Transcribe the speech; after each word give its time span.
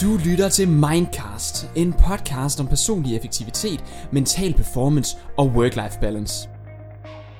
Du 0.00 0.18
lytter 0.24 0.48
til 0.48 0.68
Mindcast, 0.68 1.70
en 1.74 1.92
podcast 1.92 2.60
om 2.60 2.66
personlig 2.66 3.16
effektivitet, 3.16 3.84
mental 4.12 4.54
performance 4.54 5.16
og 5.38 5.46
work-life 5.46 6.00
balance. 6.00 6.48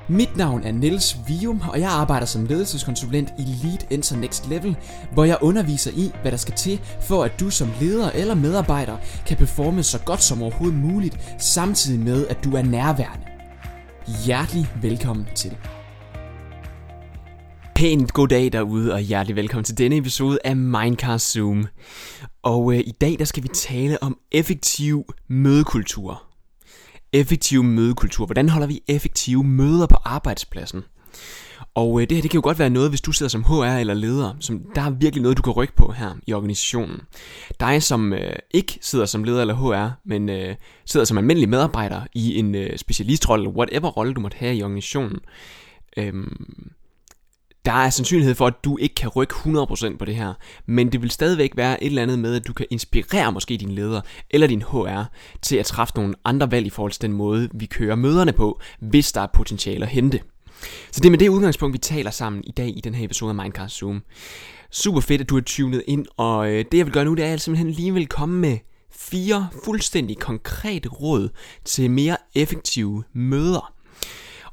Mit 0.09 0.37
navn 0.37 0.63
er 0.63 0.73
Niels 0.73 1.17
Vium, 1.29 1.63
og 1.73 1.81
jeg 1.81 1.91
arbejder 1.91 2.27
som 2.27 2.47
ledelseskonsulent 2.47 3.29
i 3.39 3.43
Lead 3.43 3.79
Enter 3.91 4.17
Next 4.17 4.49
Level, 4.49 4.77
hvor 5.13 5.25
jeg 5.25 5.39
underviser 5.41 5.91
i, 5.97 6.13
hvad 6.23 6.31
der 6.31 6.37
skal 6.37 6.55
til, 6.55 6.81
for 7.01 7.25
at 7.25 7.41
du 7.41 7.51
som 7.51 7.69
leder 7.81 8.11
eller 8.11 8.35
medarbejder 8.35 8.97
kan 9.27 9.37
performe 9.37 9.83
så 9.83 9.99
godt 9.99 10.23
som 10.23 10.43
overhovedet 10.43 10.79
muligt, 10.79 11.37
samtidig 11.39 12.01
med, 12.01 12.27
at 12.27 12.45
du 12.45 12.57
er 12.57 12.63
nærværende. 12.63 13.27
Hjertelig 14.27 14.67
velkommen 14.83 15.27
til. 15.35 15.57
Pænt 17.75 18.13
god 18.13 18.29
dag 18.29 18.53
derude, 18.53 18.93
og 18.93 19.01
hjertelig 19.01 19.37
velkommen 19.37 19.65
til 19.65 19.79
denne 19.79 19.97
episode 19.97 20.39
af 20.45 20.57
Mindcast 20.57 21.33
Zoom. 21.33 21.67
Og 22.45 22.75
øh, 22.75 22.81
i 22.81 22.93
dag 23.01 23.17
der 23.19 23.25
skal 23.25 23.43
vi 23.43 23.49
tale 23.49 24.03
om 24.03 24.19
effektiv 24.33 25.05
mødekultur. 25.29 26.23
Effektiv 27.13 27.63
mødekultur. 27.63 28.27
Hvordan 28.27 28.49
holder 28.49 28.67
vi 28.67 28.83
effektive 28.89 29.45
møder 29.45 29.87
på 29.87 29.97
arbejdspladsen? 30.05 30.83
Og 31.75 32.01
øh, 32.01 32.09
det 32.09 32.17
her 32.17 32.23
det 32.23 32.31
kan 32.31 32.39
jo 32.39 32.45
godt 32.45 32.59
være 32.59 32.71
noget, 32.71 32.91
hvis 32.91 33.01
du 33.01 33.13
sidder 33.13 33.31
som 33.31 33.45
HR 33.45 33.65
eller 33.65 33.95
leder, 33.95 34.35
som 34.41 34.61
der 34.75 34.83
er 34.83 34.91
virkelig 34.91 35.23
noget, 35.23 35.37
du 35.37 35.43
kan 35.43 35.53
rykke 35.53 35.77
på 35.77 35.93
her 35.93 36.15
i 36.27 36.33
organisationen. 36.33 37.01
Dig, 37.61 37.83
som 37.83 38.13
øh, 38.13 38.37
ikke 38.51 38.79
sidder 38.81 39.07
som 39.07 39.25
leder 39.25 39.41
eller 39.41 39.55
HR, 39.55 40.01
men 40.05 40.29
øh, 40.29 40.55
sidder 40.87 41.07
som 41.07 41.19
almindelig 41.19 41.49
medarbejder 41.49 42.01
i 42.15 42.39
en 42.39 42.55
øh, 42.55 42.79
specialistrolle, 42.79 43.49
whatever 43.49 43.89
rolle 43.89 44.15
du 44.15 44.21
måtte 44.21 44.37
have 44.37 44.57
i 44.57 44.63
organisationen. 44.63 45.19
Øh, 45.97 46.15
der 47.65 47.73
er 47.73 47.91
sandsynlighed 47.91 48.35
for, 48.35 48.47
at 48.47 48.65
du 48.65 48.79
ikke 48.79 48.95
kan 48.95 49.09
rykke 49.09 49.35
100% 49.35 49.97
på 49.97 50.05
det 50.05 50.17
her, 50.17 50.35
men 50.67 50.93
det 50.93 51.03
vil 51.03 51.11
stadigvæk 51.11 51.53
være 51.57 51.85
et 51.85 51.87
eller 51.87 52.03
andet 52.03 52.19
med, 52.19 52.37
at 52.37 52.47
du 52.47 52.53
kan 52.53 52.67
inspirere 52.71 53.33
måske 53.33 53.57
din 53.57 53.71
leder 53.71 54.01
eller 54.31 54.47
din 54.47 54.63
HR 54.63 55.03
til 55.43 55.57
at 55.57 55.67
træffe 55.67 55.95
nogle 55.97 56.15
andre 56.25 56.51
valg 56.51 56.67
i 56.67 56.71
forhold 56.71 56.93
til 56.93 57.03
den 57.03 57.13
måde, 57.13 57.49
vi 57.55 57.67
kører 57.67 57.97
møderne 57.97 58.33
på, 58.33 58.61
hvis 58.81 59.13
der 59.13 59.21
er 59.21 59.27
potentiale 59.35 59.85
at 59.85 59.91
hente. 59.91 60.21
Så 60.91 61.01
det 61.01 61.07
er 61.07 61.11
med 61.11 61.19
det 61.19 61.29
udgangspunkt, 61.29 61.73
vi 61.73 61.79
taler 61.79 62.11
sammen 62.11 62.45
i 62.45 62.51
dag 62.51 62.69
i 62.69 62.81
den 62.85 62.95
her 62.95 63.05
episode 63.05 63.29
af 63.29 63.35
Mindcast 63.35 63.77
Zoom. 63.77 64.03
Super 64.71 65.01
fedt, 65.01 65.21
at 65.21 65.29
du 65.29 65.37
er 65.37 65.41
tunet 65.47 65.83
ind, 65.87 66.07
og 66.17 66.53
øh, 66.53 66.65
det 66.73 66.79
jeg 66.79 66.87
vil 66.87 66.93
gøre 66.93 67.05
nu, 67.05 67.15
det 67.15 67.23
er, 67.23 67.27
at 67.27 67.31
jeg 67.31 67.41
simpelthen 67.41 67.71
lige 67.71 67.95
vil 67.95 68.07
komme 68.07 68.39
med 68.39 68.59
fire 68.91 69.49
fuldstændig 69.65 70.19
konkrete 70.19 70.89
råd 70.89 71.29
til 71.65 71.91
mere 71.91 72.17
effektive 72.35 73.05
møder. 73.13 73.74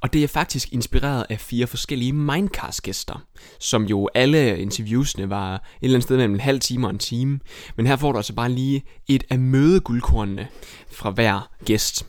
Og 0.01 0.13
det 0.13 0.23
er 0.23 0.27
faktisk 0.27 0.73
inspireret 0.73 1.25
af 1.29 1.39
fire 1.39 1.67
forskellige 1.67 2.13
Mindcast-gæster, 2.13 3.25
som 3.59 3.83
jo 3.83 4.09
alle 4.15 4.59
interviewsene 4.59 5.29
var 5.29 5.55
et 5.55 5.61
eller 5.81 5.95
andet 5.95 6.03
sted 6.03 6.17
mellem 6.17 6.33
en 6.33 6.39
halv 6.39 6.59
time 6.59 6.87
og 6.87 6.91
en 6.91 6.99
time. 6.99 7.39
Men 7.75 7.87
her 7.87 7.95
får 7.95 8.11
du 8.11 8.17
altså 8.17 8.33
bare 8.33 8.51
lige 8.51 8.83
et 9.07 9.23
af 9.29 9.39
mødeguldkornene 9.39 10.47
fra 10.91 11.09
hver 11.09 11.49
gæst. 11.65 12.05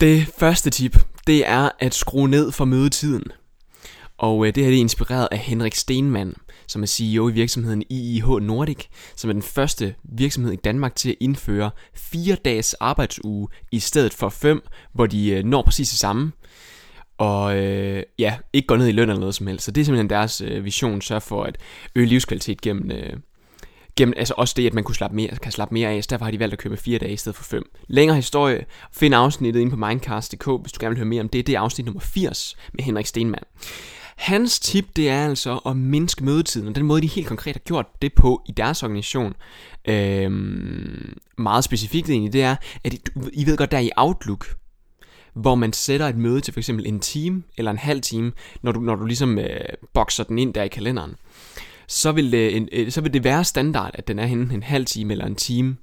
Det 0.00 0.26
første 0.38 0.70
tip, 0.70 0.98
det 1.26 1.48
er 1.48 1.68
at 1.78 1.94
skrue 1.94 2.28
ned 2.28 2.52
for 2.52 2.64
mødetiden. 2.64 3.24
Og 4.18 4.46
øh, 4.46 4.54
det 4.54 4.62
her 4.62 4.70
det 4.70 4.76
er 4.76 4.80
inspireret 4.80 5.28
af 5.30 5.38
Henrik 5.38 5.74
Stenmann, 5.74 6.34
som 6.66 6.82
er 6.82 6.86
CEO 6.86 7.28
i 7.28 7.32
virksomheden 7.32 7.82
IIH 7.90 8.28
Nordic, 8.28 8.86
som 9.16 9.30
er 9.30 9.32
den 9.32 9.42
første 9.42 9.94
virksomhed 10.04 10.52
i 10.52 10.56
Danmark 10.56 10.94
til 10.94 11.08
at 11.08 11.16
indføre 11.20 11.70
fire 11.94 12.36
dages 12.44 12.74
arbejdsuge 12.74 13.48
i 13.72 13.78
stedet 13.78 14.14
for 14.14 14.28
fem, 14.28 14.62
hvor 14.92 15.06
de 15.06 15.30
øh, 15.30 15.44
når 15.44 15.62
præcis 15.62 15.88
det 15.88 15.98
samme. 15.98 16.32
Og 17.18 17.56
øh, 17.56 18.02
ja, 18.18 18.36
ikke 18.52 18.66
går 18.66 18.76
ned 18.76 18.88
i 18.88 18.92
løn 18.92 19.08
eller 19.08 19.20
noget 19.20 19.34
som 19.34 19.46
helst. 19.46 19.64
Så 19.64 19.70
det 19.70 19.80
er 19.80 19.84
simpelthen 19.84 20.10
deres 20.10 20.40
øh, 20.40 20.64
vision, 20.64 21.00
sørge 21.00 21.20
for 21.20 21.44
at 21.44 21.58
øge 21.94 22.06
livskvalitet 22.06 22.60
gennem, 22.60 22.90
øh, 22.90 23.12
gennem 23.96 24.14
altså 24.16 24.34
også 24.36 24.54
det, 24.56 24.66
at 24.66 24.74
man 24.74 24.84
kunne 24.84 24.94
slappe 24.94 25.16
mere, 25.16 25.28
kan 25.28 25.52
slappe 25.52 25.74
mere 25.74 25.88
af. 25.88 26.04
Så 26.04 26.08
derfor 26.10 26.24
har 26.24 26.32
de 26.32 26.38
valgt 26.38 26.52
at 26.52 26.58
køre 26.58 26.70
med 26.70 26.78
fire 26.78 26.98
dage 26.98 27.12
i 27.12 27.16
stedet 27.16 27.36
for 27.36 27.44
fem. 27.44 27.70
Længere 27.88 28.16
historie, 28.16 28.64
find 28.92 29.14
afsnittet 29.14 29.60
inde 29.60 29.70
på 29.70 29.76
Mindcast.dk, 29.76 30.46
hvis 30.62 30.72
du 30.72 30.78
gerne 30.80 30.90
vil 30.90 30.98
høre 30.98 31.08
mere 31.08 31.20
om 31.20 31.28
det. 31.28 31.46
Det 31.46 31.54
er 31.54 31.60
afsnit 31.60 31.84
nummer 31.84 32.00
80 32.00 32.56
med 32.72 32.84
Henrik 32.84 33.06
Stenmann. 33.06 33.44
Hans 34.16 34.60
tip, 34.60 34.96
det 34.96 35.08
er 35.08 35.24
altså 35.28 35.56
at 35.56 35.76
mindske 35.76 36.24
mødetiden, 36.24 36.68
og 36.68 36.74
den 36.74 36.86
måde, 36.86 37.02
de 37.02 37.06
helt 37.06 37.26
konkret 37.26 37.54
har 37.54 37.60
gjort 37.60 37.86
det 38.02 38.14
på 38.14 38.42
i 38.48 38.52
deres 38.52 38.82
organisation, 38.82 39.34
øhm, 39.88 41.18
meget 41.38 41.64
specifikt 41.64 42.10
egentlig, 42.10 42.32
det 42.32 42.42
er, 42.42 42.56
at 42.84 42.94
I, 42.94 43.00
I 43.32 43.46
ved 43.46 43.56
godt, 43.56 43.70
der 43.70 43.78
i 43.78 43.90
Outlook, 43.96 44.46
hvor 45.34 45.54
man 45.54 45.72
sætter 45.72 46.08
et 46.08 46.16
møde 46.16 46.40
til 46.40 46.52
for 46.52 46.60
eksempel 46.60 46.86
en 46.86 47.00
time 47.00 47.42
eller 47.58 47.70
en 47.70 47.78
halv 47.78 48.00
time, 48.00 48.32
når 48.62 48.72
du, 48.72 48.80
når 48.80 48.94
du 48.94 49.04
ligesom 49.04 49.38
øh, 49.38 49.60
bokser 49.94 50.24
den 50.24 50.38
ind 50.38 50.54
der 50.54 50.62
i 50.62 50.68
kalenderen, 50.68 51.14
så 51.86 52.12
vil, 52.12 52.32
det, 52.32 52.56
en, 52.56 52.68
øh, 52.72 52.90
så 52.90 53.00
vil 53.00 53.12
det 53.12 53.24
være 53.24 53.44
standard, 53.44 53.90
at 53.94 54.08
den 54.08 54.18
er 54.18 54.26
henne 54.26 54.54
en 54.54 54.62
halv 54.62 54.86
time 54.86 55.12
eller 55.12 55.26
en 55.26 55.34
time. 55.34 55.76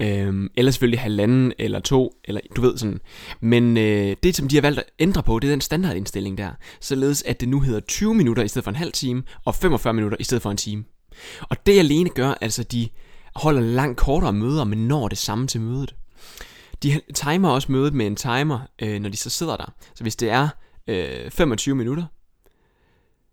Øhm, 0.00 0.48
eller 0.56 0.72
selvfølgelig 0.72 1.00
halvanden 1.00 1.52
eller 1.58 1.80
to, 1.80 2.14
eller 2.24 2.40
du 2.56 2.60
ved 2.60 2.78
sådan. 2.78 3.00
Men 3.40 3.76
øh, 3.76 4.16
det, 4.22 4.36
som 4.36 4.48
de 4.48 4.56
har 4.56 4.62
valgt 4.62 4.78
at 4.78 4.84
ændre 4.98 5.22
på, 5.22 5.38
det 5.38 5.48
er 5.48 5.52
den 5.52 5.60
standardindstilling 5.60 6.38
der. 6.38 6.50
Således 6.80 7.22
at 7.22 7.40
det 7.40 7.48
nu 7.48 7.60
hedder 7.60 7.80
20 7.80 8.14
minutter 8.14 8.42
i 8.42 8.48
stedet 8.48 8.64
for 8.64 8.70
en 8.70 8.76
halv 8.76 8.92
time, 8.92 9.22
og 9.44 9.54
45 9.54 9.94
minutter 9.94 10.16
i 10.20 10.24
stedet 10.24 10.42
for 10.42 10.50
en 10.50 10.56
time. 10.56 10.84
Og 11.40 11.66
det 11.66 11.78
alene 11.78 12.10
gør, 12.10 12.34
altså 12.40 12.62
de 12.62 12.88
holder 13.34 13.60
langt 13.60 13.98
kortere 13.98 14.32
møder, 14.32 14.64
men 14.64 14.88
når 14.88 15.08
det 15.08 15.18
samme 15.18 15.46
til 15.46 15.60
mødet. 15.60 15.94
De 16.82 17.00
timer 17.14 17.48
også 17.48 17.72
mødet 17.72 17.94
med 17.94 18.06
en 18.06 18.16
timer, 18.16 18.58
øh, 18.82 19.00
når 19.00 19.08
de 19.08 19.16
så 19.16 19.30
sidder 19.30 19.56
der. 19.56 19.74
Så 19.94 20.04
hvis 20.04 20.16
det 20.16 20.30
er 20.30 20.48
øh, 20.86 21.30
25 21.30 21.74
minutter, 21.74 22.04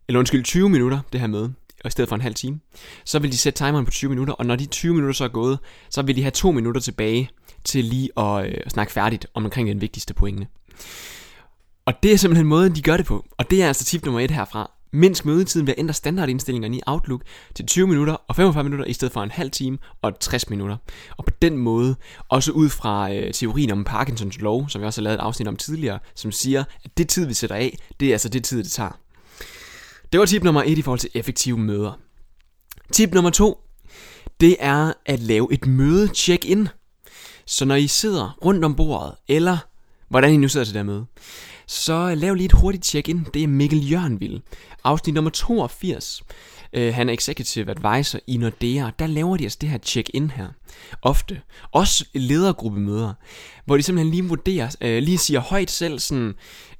eller 0.08 0.18
undskyld, 0.18 0.44
20 0.44 0.68
minutter, 0.68 1.00
det 1.12 1.20
her 1.20 1.26
møde, 1.26 1.54
i 1.88 1.90
stedet 1.90 2.08
for 2.08 2.14
en 2.14 2.22
halv 2.22 2.34
time, 2.34 2.60
så 3.04 3.18
vil 3.18 3.32
de 3.32 3.36
sætte 3.36 3.64
timeren 3.64 3.84
på 3.84 3.90
20 3.90 4.08
minutter, 4.08 4.34
og 4.34 4.46
når 4.46 4.56
de 4.56 4.66
20 4.66 4.94
minutter 4.94 5.14
så 5.14 5.24
er 5.24 5.28
gået, 5.28 5.58
så 5.90 6.02
vil 6.02 6.16
de 6.16 6.22
have 6.22 6.30
to 6.30 6.50
minutter 6.50 6.80
tilbage 6.80 7.30
til 7.64 7.84
lige 7.84 8.18
at 8.18 8.46
øh, 8.46 8.54
snakke 8.68 8.92
færdigt 8.92 9.26
om 9.34 9.44
omkring 9.44 9.68
den 9.68 9.80
vigtigste 9.80 10.14
pointe. 10.14 10.46
Og 11.86 11.94
det 12.02 12.12
er 12.12 12.16
simpelthen 12.16 12.46
måden, 12.46 12.74
de 12.74 12.82
gør 12.82 12.96
det 12.96 13.06
på. 13.06 13.24
Og 13.38 13.50
det 13.50 13.62
er 13.62 13.68
altså 13.68 13.84
tip 13.84 14.04
nummer 14.04 14.20
et 14.20 14.30
herfra. 14.30 14.70
Mindsk 14.92 15.24
mødetiden 15.24 15.66
ved 15.66 15.74
at 15.74 15.80
ændre 15.80 15.94
standardindstillingerne 15.94 16.76
i 16.76 16.80
Outlook 16.86 17.22
til 17.54 17.66
20 17.66 17.86
minutter 17.86 18.12
og 18.28 18.36
45 18.36 18.64
minutter 18.64 18.86
i 18.86 18.92
stedet 18.92 19.12
for 19.12 19.22
en 19.22 19.30
halv 19.30 19.50
time 19.50 19.78
og 20.02 20.20
60 20.20 20.50
minutter. 20.50 20.76
Og 21.16 21.24
på 21.24 21.30
den 21.42 21.58
måde, 21.58 21.96
også 22.28 22.52
ud 22.52 22.68
fra 22.68 23.14
øh, 23.14 23.32
teorien 23.32 23.70
om 23.70 23.84
Parkinsons 23.84 24.40
lov, 24.40 24.68
som 24.68 24.80
vi 24.80 24.86
også 24.86 25.00
har 25.00 25.04
lavet 25.04 25.14
et 25.14 25.20
afsnit 25.20 25.48
om 25.48 25.56
tidligere, 25.56 25.98
som 26.14 26.32
siger, 26.32 26.64
at 26.84 26.98
det 26.98 27.08
tid, 27.08 27.26
vi 27.26 27.34
sætter 27.34 27.56
af, 27.56 27.78
det 28.00 28.08
er 28.08 28.12
altså 28.12 28.28
det 28.28 28.44
tid, 28.44 28.64
det 28.64 28.72
tager. 28.72 28.98
Det 30.14 30.20
var 30.20 30.26
tip 30.26 30.44
nummer 30.44 30.62
et 30.62 30.78
i 30.78 30.82
forhold 30.82 30.98
til 30.98 31.10
effektive 31.14 31.58
møder. 31.58 31.92
Tip 32.92 33.14
nummer 33.14 33.30
to, 33.30 33.60
det 34.40 34.56
er 34.60 34.92
at 35.06 35.20
lave 35.20 35.52
et 35.52 35.66
møde 35.66 36.08
check-in. 36.08 36.68
Så 37.46 37.64
når 37.64 37.74
I 37.74 37.86
sidder 37.86 38.38
rundt 38.44 38.64
om 38.64 38.74
bordet, 38.74 39.14
eller 39.28 39.58
hvordan 40.08 40.32
I 40.32 40.36
nu 40.36 40.48
sidder 40.48 40.64
til 40.64 40.74
det 40.74 40.86
møde, 40.86 41.06
så 41.66 42.14
lav 42.14 42.34
lige 42.34 42.44
et 42.44 42.52
hurtigt 42.52 42.86
check-in. 42.86 43.26
Det 43.34 43.42
er 43.42 43.46
Mikkel 43.46 43.90
Jørgenvild. 43.90 44.40
Afsnit 44.84 45.14
nummer 45.14 45.30
82 45.30 46.22
øh, 46.74 46.94
han 46.94 47.08
er 47.08 47.12
executive 47.12 47.70
advisor 47.70 48.18
i 48.26 48.36
Nordea. 48.36 48.90
Der 48.98 49.06
laver 49.06 49.36
de 49.36 49.44
altså 49.44 49.58
det 49.60 49.68
her 49.68 49.78
check-in 49.78 50.30
her. 50.30 50.48
Ofte. 51.02 51.40
Også 51.72 52.04
ledergruppemøder. 52.14 53.12
Hvor 53.64 53.76
de 53.76 53.82
simpelthen 53.82 54.14
lige 54.14 54.28
vurderer, 54.28 54.76
øh, 54.80 55.02
lige 55.02 55.18
siger 55.18 55.40
højt 55.40 55.70
selv 55.70 55.98
sådan, 55.98 56.34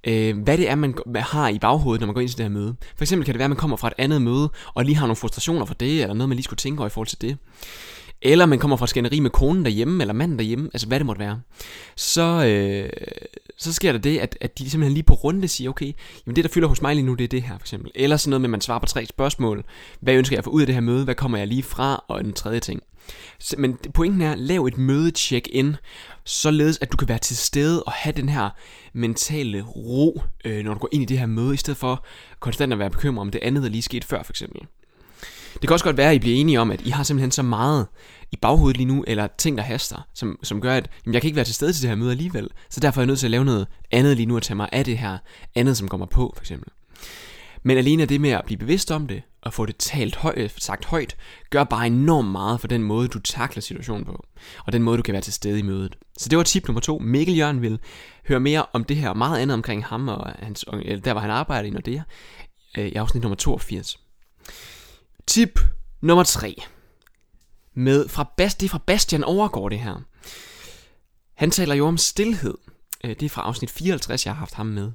øh, 0.06 0.38
hvad 0.38 0.58
det 0.58 0.70
er, 0.70 0.74
man 0.74 0.94
har 1.16 1.48
i 1.48 1.58
baghovedet, 1.58 2.00
når 2.00 2.06
man 2.06 2.14
går 2.14 2.20
ind 2.20 2.28
til 2.28 2.38
det 2.38 2.44
her 2.44 2.50
møde. 2.50 2.76
For 2.96 3.04
eksempel 3.04 3.24
kan 3.24 3.34
det 3.34 3.38
være, 3.38 3.44
at 3.44 3.50
man 3.50 3.56
kommer 3.56 3.76
fra 3.76 3.88
et 3.88 3.94
andet 3.98 4.22
møde, 4.22 4.50
og 4.74 4.84
lige 4.84 4.96
har 4.96 5.06
nogle 5.06 5.16
frustrationer 5.16 5.64
for 5.64 5.74
det, 5.74 6.02
eller 6.02 6.14
noget, 6.14 6.28
man 6.28 6.36
lige 6.36 6.44
skulle 6.44 6.58
tænke 6.58 6.80
over 6.80 6.86
i 6.86 6.90
forhold 6.90 7.08
til 7.08 7.20
det 7.20 7.38
eller 8.24 8.46
man 8.46 8.58
kommer 8.58 8.76
fra 8.76 8.86
skænderi 8.86 9.20
med 9.20 9.30
konen 9.30 9.64
derhjemme, 9.64 10.02
eller 10.02 10.14
manden 10.14 10.38
derhjemme, 10.38 10.70
altså 10.72 10.86
hvad 10.86 10.98
det 10.98 11.06
måtte 11.06 11.20
være, 11.20 11.40
så, 11.96 12.44
øh, 12.46 12.90
så 13.56 13.72
sker 13.72 13.92
der 13.92 13.98
det, 13.98 14.18
at, 14.18 14.38
at 14.40 14.58
de 14.58 14.70
simpelthen 14.70 14.94
lige 14.94 15.04
på 15.04 15.14
runde 15.14 15.48
siger, 15.48 15.70
okay, 15.70 15.92
jamen 16.26 16.36
det 16.36 16.44
der 16.44 16.50
fylder 16.50 16.68
hos 16.68 16.82
mig 16.82 16.94
lige 16.94 17.06
nu, 17.06 17.14
det 17.14 17.24
er 17.24 17.28
det 17.28 17.42
her 17.42 17.58
for 17.58 17.62
eksempel. 17.62 17.90
Eller 17.94 18.16
sådan 18.16 18.30
noget 18.30 18.40
med, 18.40 18.48
at 18.48 18.50
man 18.50 18.60
svarer 18.60 18.78
på 18.78 18.86
tre 18.86 19.06
spørgsmål. 19.06 19.64
Hvad 20.00 20.14
ønsker 20.14 20.34
jeg 20.34 20.38
at 20.38 20.44
få 20.44 20.50
ud 20.50 20.60
af 20.60 20.66
det 20.66 20.74
her 20.74 20.82
møde? 20.82 21.04
Hvad 21.04 21.14
kommer 21.14 21.38
jeg 21.38 21.46
lige 21.46 21.62
fra? 21.62 22.04
Og 22.08 22.20
en 22.20 22.32
tredje 22.32 22.60
ting. 22.60 22.82
Så, 23.38 23.56
men 23.58 23.78
pointen 23.94 24.22
er, 24.22 24.34
lav 24.34 24.64
et 24.64 24.78
møde 24.78 25.10
check-in, 25.10 25.76
således 26.24 26.78
at 26.80 26.92
du 26.92 26.96
kan 26.96 27.08
være 27.08 27.18
til 27.18 27.36
stede 27.36 27.82
og 27.82 27.92
have 27.92 28.12
den 28.12 28.28
her 28.28 28.50
mentale 28.92 29.62
ro, 29.62 30.22
øh, 30.44 30.64
når 30.64 30.74
du 30.74 30.80
går 30.80 30.88
ind 30.92 31.02
i 31.02 31.06
det 31.06 31.18
her 31.18 31.26
møde, 31.26 31.54
i 31.54 31.56
stedet 31.56 31.78
for 31.78 32.04
konstant 32.40 32.72
at 32.72 32.78
være 32.78 32.90
bekymret 32.90 33.20
om 33.20 33.30
det 33.30 33.40
andet, 33.42 33.62
der 33.62 33.68
lige 33.68 33.82
skete 33.82 34.06
før 34.06 34.22
for 34.22 34.32
eksempel. 34.32 34.60
Det 35.54 35.60
kan 35.60 35.72
også 35.72 35.84
godt 35.84 35.96
være, 35.96 36.10
at 36.10 36.16
I 36.16 36.18
bliver 36.18 36.36
enige 36.36 36.60
om, 36.60 36.70
at 36.70 36.80
I 36.80 36.90
har 36.90 37.02
simpelthen 37.02 37.30
så 37.30 37.42
meget 37.42 37.86
i 38.32 38.36
baghovedet 38.36 38.76
lige 38.76 38.86
nu, 38.86 39.04
eller 39.06 39.28
ting, 39.38 39.58
der 39.58 39.64
haster, 39.64 40.06
som, 40.14 40.38
som 40.42 40.60
gør, 40.60 40.74
at 40.74 40.90
jamen, 41.06 41.14
jeg 41.14 41.22
kan 41.22 41.28
ikke 41.28 41.36
være 41.36 41.44
til 41.44 41.54
stede 41.54 41.72
til 41.72 41.82
det 41.82 41.90
her 41.90 41.96
møde 41.96 42.10
alligevel. 42.10 42.48
Så 42.70 42.80
derfor 42.80 43.00
er 43.00 43.02
jeg 43.02 43.06
nødt 43.06 43.18
til 43.18 43.26
at 43.26 43.30
lave 43.30 43.44
noget 43.44 43.66
andet 43.90 44.16
lige 44.16 44.26
nu, 44.26 44.36
og 44.36 44.42
tage 44.42 44.56
mig 44.56 44.68
af 44.72 44.84
det 44.84 44.98
her 44.98 45.18
andet, 45.54 45.76
som 45.76 45.88
kommer 45.88 46.06
på, 46.06 46.32
for 46.36 46.42
eksempel. 46.42 46.72
Men 47.62 47.78
alene 47.78 48.06
det 48.06 48.20
med 48.20 48.30
at 48.30 48.44
blive 48.44 48.58
bevidst 48.58 48.90
om 48.90 49.06
det, 49.06 49.22
og 49.42 49.54
få 49.54 49.66
det 49.66 49.76
talt 49.76 50.16
højt, 50.16 50.38
øh, 50.38 50.50
sagt 50.56 50.84
højt, 50.84 51.16
gør 51.50 51.64
bare 51.64 51.86
enormt 51.86 52.28
meget 52.28 52.60
for 52.60 52.68
den 52.68 52.82
måde, 52.82 53.08
du 53.08 53.18
takler 53.18 53.62
situationen 53.62 54.04
på, 54.04 54.26
og 54.66 54.72
den 54.72 54.82
måde, 54.82 54.96
du 54.96 55.02
kan 55.02 55.12
være 55.12 55.22
til 55.22 55.32
stede 55.32 55.58
i 55.58 55.62
mødet. 55.62 55.96
Så 56.18 56.28
det 56.28 56.38
var 56.38 56.44
tip 56.44 56.68
nummer 56.68 56.80
to. 56.80 56.98
Mikkel 56.98 57.36
Jørgen 57.36 57.62
vil 57.62 57.78
høre 58.28 58.40
mere 58.40 58.66
om 58.72 58.84
det 58.84 58.96
her, 58.96 59.08
og 59.08 59.18
meget 59.18 59.40
andet 59.40 59.54
omkring 59.54 59.84
ham, 59.84 60.08
og 60.08 60.32
hans, 60.38 60.64
der 61.04 61.12
hvor 61.12 61.20
han 61.20 61.30
arbejder 61.30 61.68
i 61.68 61.70
Nordea, 61.70 62.00
øh, 62.78 62.86
i 62.86 62.94
afsnit 62.94 63.22
nummer 63.22 63.36
82. 63.36 63.98
Tip 65.26 65.60
nummer 66.02 66.24
3. 66.24 66.62
med 67.74 68.08
fra, 68.08 68.32
Bas, 68.36 68.54
det 68.54 68.66
er 68.66 68.70
fra 68.70 68.82
Bastian 68.86 69.24
Overgaard 69.24 69.70
det 69.70 69.78
her. 69.78 70.00
Han 71.34 71.50
taler 71.50 71.74
jo 71.74 71.86
om 71.86 71.98
stillhed. 71.98 72.54
Øh, 73.04 73.10
det 73.10 73.22
er 73.22 73.28
fra 73.28 73.42
afsnit 73.42 73.70
54, 73.70 74.26
jeg 74.26 74.34
har 74.34 74.38
haft 74.38 74.54
ham 74.54 74.66
med. 74.66 74.92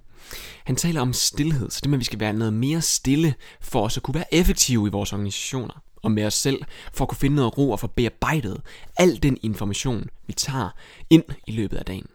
Han 0.66 0.76
taler 0.76 1.02
om 1.02 1.14
stillhed, 1.14 1.70
så 1.70 1.80
det 1.84 1.90
med, 1.90 1.98
at 1.98 2.00
vi 2.00 2.06
skal 2.06 2.20
være 2.20 2.34
noget 2.34 2.54
mere 2.54 2.82
stille, 2.82 3.36
for 3.62 3.86
os 3.86 3.98
at 3.98 4.04
kunne 4.04 4.16
være 4.16 4.34
effektive 4.34 4.88
i 4.88 4.92
vores 4.92 5.14
organisationer 5.14 5.84
og 5.96 6.12
med 6.12 6.26
os 6.26 6.34
selv, 6.34 6.62
for 6.94 7.06
at 7.06 7.10
kunne 7.10 7.18
finde 7.18 7.36
noget 7.36 7.58
ro 7.58 7.72
og 7.72 7.80
få 7.80 7.88
bearbejdet 7.88 8.62
al 8.98 9.24
den 9.24 9.38
information, 9.42 10.10
vi 10.28 10.34
tager 10.34 10.70
ind 11.10 11.24
i 11.48 11.52
løbet 11.52 11.78
af 11.78 11.86
dagen. 11.86 12.08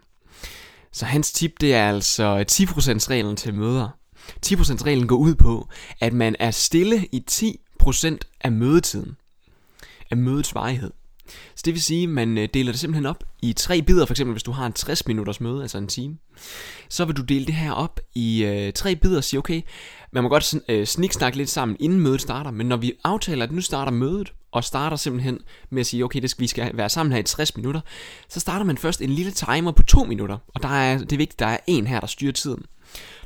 Så 0.91 1.05
hans 1.05 1.31
tip, 1.31 1.51
det 1.61 1.73
er 1.73 1.89
altså 1.89 2.45
10% 2.51 3.09
reglen 3.09 3.35
til 3.35 3.53
møder. 3.53 3.89
10% 4.45 4.85
reglen 4.85 5.07
går 5.07 5.15
ud 5.15 5.35
på, 5.35 5.69
at 6.01 6.13
man 6.13 6.35
er 6.39 6.51
stille 6.51 7.07
i 7.11 7.23
10% 7.31 7.64
procent 7.79 8.27
af 8.41 8.51
mødetiden. 8.51 9.17
Af 10.11 10.17
mødets 10.17 10.55
varighed. 10.55 10.91
Så 11.55 11.61
det 11.65 11.73
vil 11.73 11.81
sige, 11.81 12.03
at 12.03 12.09
man 12.09 12.37
øh, 12.37 12.49
deler 12.53 12.71
det 12.71 12.79
simpelthen 12.79 13.05
op 13.05 13.23
i 13.41 13.53
tre 13.53 13.81
bidder, 13.81 14.05
for 14.05 14.13
eksempel 14.13 14.33
hvis 14.33 14.43
du 14.43 14.51
har 14.51 14.65
en 14.65 14.73
60 14.73 15.07
minutters 15.07 15.41
møde, 15.41 15.61
altså 15.61 15.77
en 15.77 15.87
time. 15.87 16.17
Så 16.89 17.05
vil 17.05 17.15
du 17.15 17.21
dele 17.21 17.45
det 17.45 17.55
her 17.55 17.71
op 17.71 17.99
i 18.15 18.43
øh, 18.43 18.73
tre 18.73 18.95
bidder 18.95 19.17
og 19.17 19.23
sige, 19.23 19.37
okay, 19.37 19.61
man 20.11 20.23
må 20.23 20.29
godt 20.29 20.55
øh, 20.69 20.85
sniksnakke 20.85 21.37
lidt 21.37 21.49
sammen, 21.49 21.77
inden 21.79 21.99
mødet 21.99 22.21
starter, 22.21 22.51
men 22.51 22.67
når 22.67 22.77
vi 22.77 22.93
aftaler, 23.03 23.45
at 23.45 23.51
nu 23.51 23.61
starter 23.61 23.91
mødet, 23.91 24.33
og 24.51 24.63
starter 24.63 24.97
simpelthen 24.97 25.39
med 25.69 25.79
at 25.79 25.85
sige, 25.85 26.03
okay, 26.03 26.21
det 26.21 26.29
skal, 26.29 26.41
vi 26.41 26.47
skal 26.47 26.77
være 26.77 26.89
sammen 26.89 27.13
her 27.13 27.19
i 27.19 27.23
60 27.23 27.55
minutter, 27.55 27.81
så 28.29 28.39
starter 28.39 28.65
man 28.65 28.77
først 28.77 29.01
en 29.01 29.09
lille 29.09 29.31
timer 29.31 29.71
på 29.71 29.83
2 29.83 30.03
minutter, 30.03 30.37
og 30.47 30.63
der 30.63 30.69
er, 30.69 30.97
det 30.97 31.13
er 31.13 31.17
vigtigt, 31.17 31.39
der 31.39 31.45
er 31.45 31.57
en 31.67 31.87
her, 31.87 31.99
der 31.99 32.07
styrer 32.07 32.31
tiden. 32.31 32.65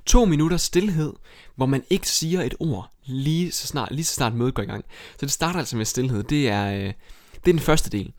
To 0.06 0.26
minutter 0.26 0.58
stillhed, 0.58 1.14
hvor 1.56 1.66
man 1.66 1.84
ikke 1.90 2.10
siger 2.10 2.42
et 2.42 2.56
ord, 2.60 2.92
lige 3.06 3.52
så 3.52 3.68
snart, 3.68 3.92
lige 3.92 4.06
så 4.06 4.14
snart 4.14 4.34
mødet 4.34 4.54
går 4.54 4.64
i 4.64 4.66
gang. 4.66 4.86
Så 5.20 5.26
det 5.26 5.32
starter 5.32 5.60
altså 5.60 5.78
med 5.78 5.86
stillhed, 5.86 6.24
det 6.24 6.50
er, 6.50 6.72
øh, 6.72 6.94
det 7.34 7.48
er 7.48 7.54
den 7.54 7.60
første 7.60 7.90
del. 7.90 8.14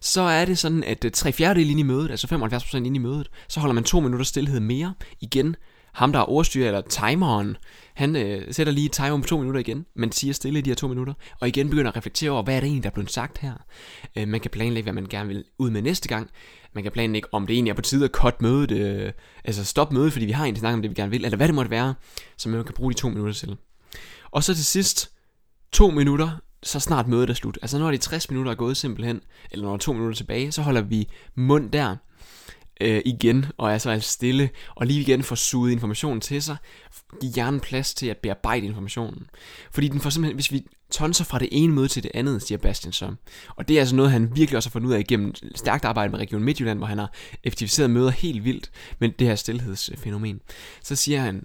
Så 0.00 0.20
er 0.20 0.44
det 0.44 0.58
sådan, 0.58 0.84
at 0.84 1.04
øh, 1.04 1.10
tre 1.10 1.32
fjerdedel 1.32 1.70
ind 1.70 1.80
i 1.80 1.82
mødet, 1.82 2.10
altså 2.10 2.26
75% 2.26 2.76
ind 2.76 2.96
i 2.96 2.98
mødet, 2.98 3.30
så 3.48 3.60
holder 3.60 3.74
man 3.74 3.84
to 3.84 4.00
minutter 4.00 4.24
stillhed 4.24 4.60
mere. 4.60 4.94
Igen, 5.20 5.56
ham 5.96 6.12
der 6.12 6.18
er 6.18 6.24
overstyrer, 6.24 6.66
eller 6.66 6.80
timeren, 6.80 7.56
han 7.94 8.16
øh, 8.16 8.54
sætter 8.54 8.72
lige 8.72 8.88
timer 8.88 9.20
på 9.20 9.26
to 9.26 9.38
minutter 9.38 9.60
igen, 9.60 9.86
men 9.94 10.12
siger 10.12 10.34
stille 10.34 10.58
i 10.58 10.62
de 10.62 10.70
her 10.70 10.74
to 10.74 10.88
minutter, 10.88 11.14
og 11.40 11.48
igen 11.48 11.70
begynder 11.70 11.90
at 11.90 11.96
reflektere 11.96 12.30
over, 12.30 12.42
hvad 12.42 12.56
er 12.56 12.60
det 12.60 12.66
egentlig, 12.66 12.82
der 12.82 12.90
er 12.90 12.94
blevet 12.94 13.10
sagt 13.10 13.38
her. 13.38 13.54
Øh, 14.16 14.28
man 14.28 14.40
kan 14.40 14.50
planlægge, 14.50 14.84
hvad 14.84 14.92
man 14.92 15.06
gerne 15.10 15.28
vil 15.28 15.44
ud 15.58 15.70
med 15.70 15.82
næste 15.82 16.08
gang. 16.08 16.30
Man 16.74 16.82
kan 16.82 16.92
planlægge, 16.92 17.28
om 17.32 17.46
det 17.46 17.54
egentlig 17.54 17.70
er 17.70 17.74
på 17.74 17.82
tide 17.82 18.04
at 18.04 18.10
cut 18.10 18.42
mødet, 18.42 18.70
øh, 18.70 19.12
altså 19.44 19.64
stop 19.64 19.92
mødet, 19.92 20.12
fordi 20.12 20.26
vi 20.26 20.32
har 20.32 20.44
egentlig 20.44 20.60
snakket 20.60 20.74
om 20.74 20.82
det, 20.82 20.90
vi 20.90 20.94
gerne 20.94 21.10
vil, 21.10 21.24
eller 21.24 21.36
hvad 21.36 21.48
det 21.48 21.54
måtte 21.54 21.70
være, 21.70 21.94
som 22.36 22.52
man 22.52 22.64
kan 22.64 22.74
bruge 22.74 22.92
de 22.92 22.98
to 22.98 23.08
minutter 23.08 23.34
til. 23.34 23.56
Og 24.30 24.44
så 24.44 24.54
til 24.54 24.64
sidst, 24.64 25.10
to 25.72 25.90
minutter, 25.90 26.30
så 26.62 26.80
snart 26.80 27.08
mødet 27.08 27.30
er 27.30 27.34
slut. 27.34 27.58
Altså 27.62 27.78
når 27.78 27.90
de 27.90 27.96
60 27.96 28.30
minutter 28.30 28.52
er 28.52 28.56
gået 28.56 28.76
simpelthen, 28.76 29.20
eller 29.50 29.62
når 29.62 29.70
der 29.70 29.74
er 29.74 29.78
to 29.78 29.92
minutter 29.92 30.16
tilbage, 30.16 30.52
så 30.52 30.62
holder 30.62 30.80
vi 30.80 31.08
mund 31.34 31.70
der, 31.70 31.96
øh, 32.80 33.02
igen, 33.04 33.46
og 33.56 33.72
er 33.72 33.78
så 33.78 33.90
altså 33.90 34.10
stille, 34.10 34.50
og 34.74 34.86
lige 34.86 35.00
igen 35.00 35.22
får 35.22 35.36
suget 35.36 35.72
informationen 35.72 36.20
til 36.20 36.42
sig, 36.42 36.56
give 37.20 37.32
hjernen 37.32 37.60
plads 37.60 37.94
til 37.94 38.06
at 38.06 38.16
bearbejde 38.16 38.66
informationen. 38.66 39.26
Fordi 39.70 39.88
den 39.88 40.00
får 40.00 40.10
simpelthen, 40.10 40.36
hvis 40.36 40.52
vi 40.52 40.66
tonser 40.90 41.24
fra 41.24 41.38
det 41.38 41.48
ene 41.52 41.72
møde 41.72 41.88
til 41.88 42.02
det 42.02 42.10
andet, 42.14 42.42
siger 42.42 42.58
Bastian 42.58 42.92
så. 42.92 43.14
Og 43.56 43.68
det 43.68 43.76
er 43.76 43.80
altså 43.80 43.96
noget, 43.96 44.12
han 44.12 44.36
virkelig 44.36 44.56
også 44.56 44.68
har 44.68 44.72
fundet 44.72 44.88
ud 44.88 44.94
af 44.94 45.00
igennem 45.00 45.34
stærkt 45.54 45.84
arbejde 45.84 46.10
med 46.10 46.18
Region 46.18 46.42
Midtjylland, 46.42 46.78
hvor 46.78 46.86
han 46.86 46.98
har 46.98 47.12
effektiviseret 47.44 47.90
møder 47.90 48.10
helt 48.10 48.44
vildt 48.44 48.70
med 48.98 49.08
det 49.08 49.26
her 49.26 49.34
stillhedsfænomen. 49.34 50.40
Så 50.82 50.96
siger 50.96 51.20
han, 51.20 51.44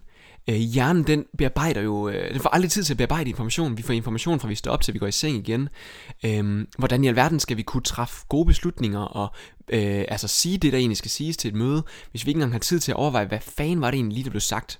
øh, 0.49 0.55
hjernen 0.55 1.03
den 1.07 1.25
bearbejder 1.37 1.81
jo, 1.81 2.09
øh, 2.09 2.33
den 2.33 2.41
får 2.41 2.49
aldrig 2.49 2.71
tid 2.71 2.83
til 2.83 2.93
at 2.93 2.97
bearbejde 2.97 3.29
information. 3.29 3.77
Vi 3.77 3.81
får 3.81 3.93
information 3.93 4.39
fra 4.39 4.47
vi 4.47 4.55
står 4.55 4.71
op 4.71 4.81
til 4.81 4.93
vi 4.93 4.99
går 4.99 5.07
i 5.07 5.11
seng 5.11 5.37
igen. 5.37 5.69
Øh, 6.25 6.67
hvordan 6.77 7.03
i 7.03 7.07
alverden 7.07 7.39
skal 7.39 7.57
vi 7.57 7.61
kunne 7.61 7.83
træffe 7.83 8.25
gode 8.29 8.45
beslutninger 8.45 8.99
og 8.99 9.33
øh, 9.69 10.05
altså 10.07 10.27
sige 10.27 10.57
det, 10.57 10.73
der 10.73 10.79
egentlig 10.79 10.97
skal 10.97 11.11
siges 11.11 11.37
til 11.37 11.47
et 11.47 11.55
møde, 11.55 11.83
hvis 12.11 12.25
vi 12.25 12.29
ikke 12.29 12.37
engang 12.37 12.51
har 12.51 12.59
tid 12.59 12.79
til 12.79 12.91
at 12.91 12.95
overveje, 12.95 13.25
hvad 13.25 13.39
fanden 13.39 13.81
var 13.81 13.91
det 13.91 13.97
egentlig 13.97 14.15
lige, 14.15 14.23
der 14.23 14.29
blev 14.29 14.41
sagt. 14.41 14.79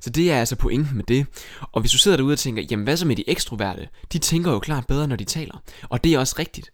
Så 0.00 0.10
det 0.10 0.32
er 0.32 0.38
altså 0.38 0.56
pointen 0.56 0.96
med 0.96 1.04
det. 1.04 1.26
Og 1.72 1.80
hvis 1.80 1.92
du 1.92 1.98
sidder 1.98 2.16
derude 2.16 2.32
og 2.32 2.38
tænker, 2.38 2.62
jamen 2.70 2.84
hvad 2.84 2.96
så 2.96 3.06
med 3.06 3.16
de 3.16 3.30
ekstroverte? 3.30 3.88
De 4.12 4.18
tænker 4.18 4.52
jo 4.52 4.58
klart 4.58 4.86
bedre, 4.86 5.08
når 5.08 5.16
de 5.16 5.24
taler. 5.24 5.62
Og 5.82 6.04
det 6.04 6.14
er 6.14 6.18
også 6.18 6.36
rigtigt. 6.38 6.72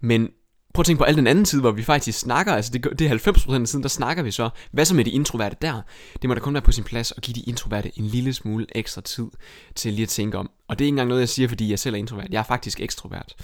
Men 0.00 0.28
Prøv 0.76 0.80
at 0.80 0.86
tænke 0.86 0.98
på 0.98 1.04
al 1.04 1.16
den 1.16 1.26
anden 1.26 1.44
tid, 1.44 1.60
hvor 1.60 1.70
vi 1.70 1.82
faktisk 1.82 2.18
snakker, 2.18 2.54
altså 2.54 2.72
det, 2.72 2.98
det 2.98 3.06
er 3.06 3.32
90% 3.32 3.54
af 3.54 3.66
tiden, 3.66 3.82
der 3.82 3.88
snakker 3.88 4.22
vi 4.22 4.30
så. 4.30 4.50
Hvad 4.72 4.84
så 4.84 4.94
med 4.94 5.04
de 5.04 5.10
introverte 5.10 5.56
der? 5.62 5.82
Det 6.22 6.28
må 6.28 6.34
da 6.34 6.40
kun 6.40 6.54
være 6.54 6.62
på 6.62 6.72
sin 6.72 6.84
plads 6.84 7.12
at 7.12 7.22
give 7.22 7.34
de 7.34 7.40
introverte 7.40 7.98
en 7.98 8.04
lille 8.04 8.32
smule 8.32 8.66
ekstra 8.74 9.00
tid 9.00 9.26
til 9.74 9.92
lige 9.92 10.02
at 10.02 10.08
tænke 10.08 10.38
om. 10.38 10.50
Og 10.68 10.78
det 10.78 10.84
er 10.84 10.86
ikke 10.86 10.92
engang 10.92 11.08
noget, 11.08 11.20
jeg 11.20 11.28
siger, 11.28 11.48
fordi 11.48 11.70
jeg 11.70 11.78
selv 11.78 11.94
er 11.94 11.98
introvert. 11.98 12.26
Jeg 12.30 12.38
er 12.38 12.42
faktisk 12.42 12.80
ekstrovert. 12.80 13.34